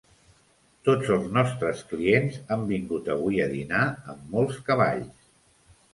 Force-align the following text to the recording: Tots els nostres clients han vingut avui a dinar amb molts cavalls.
Tots 0.87 1.11
els 1.15 1.27
nostres 1.35 1.83
clients 1.91 2.39
han 2.55 2.65
vingut 2.71 3.11
avui 3.17 3.45
a 3.45 3.49
dinar 3.55 3.85
amb 4.15 4.37
molts 4.39 4.59
cavalls. 4.71 5.33